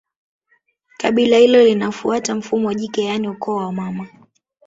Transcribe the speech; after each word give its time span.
Kabila 0.97 1.37
hilo 1.37 1.63
linafuata 1.63 2.35
mfumo 2.35 2.73
jike 2.73 3.03
yaani 3.05 3.27
ukoo 3.29 3.55
wa 3.55 3.71
mama 3.71 4.07